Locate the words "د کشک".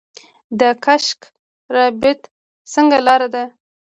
0.59-1.19